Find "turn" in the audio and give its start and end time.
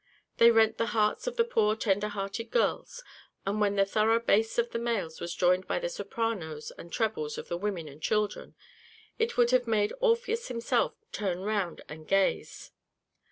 11.11-11.41